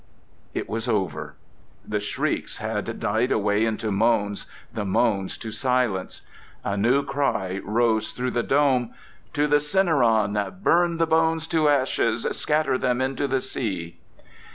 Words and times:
It 0.55 0.67
was 0.67 0.87
over. 0.87 1.35
The 1.87 1.99
shrieks 1.99 2.57
had 2.57 2.99
died 2.99 3.31
away 3.31 3.63
into 3.65 3.91
moans, 3.91 4.47
the 4.73 4.83
moans 4.83 5.37
to 5.37 5.51
silence.... 5.51 6.23
A 6.63 6.75
new 6.75 7.03
cry 7.05 7.61
rose 7.63 8.11
through 8.11 8.31
the 8.31 8.41
dome: 8.41 8.95
'To 9.33 9.45
the 9.45 9.59
Cinaron! 9.59 10.35
Burn 10.63 10.97
the 10.97 11.05
bones 11.05 11.45
to 11.49 11.69
ashes! 11.69 12.25
Scatter 12.31 12.79
them 12.79 12.99
into 12.99 13.27
the 13.27 13.41
sea! 13.41 13.99